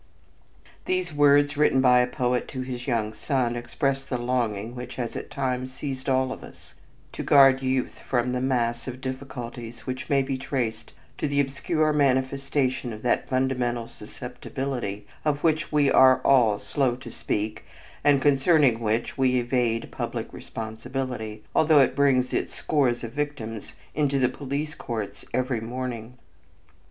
[0.85, 5.15] These words written by a poet to his young son express the longing which has
[5.15, 6.73] at times seized all of us,
[7.11, 11.93] to guard youth from the mass of difficulties which may be traced to the obscure
[11.93, 17.63] manifestation of that fundamental susceptibility of which we are all slow to speak
[18.03, 24.17] and concerning which we evade public responsibility, although it brings its scores of victims into
[24.17, 26.17] the police courts every morning.